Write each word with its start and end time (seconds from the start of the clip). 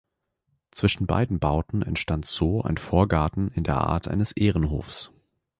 Zwischen 0.71 1.05
beiden 1.05 1.37
Bauten 1.37 1.83
entstand 1.83 2.25
so 2.25 2.63
ein 2.63 2.77
Vorgarten 2.77 3.49
in 3.49 3.63
der 3.63 3.77
Art 3.77 4.07
eines 4.07 4.31
Ehrenhofs. 4.31 5.11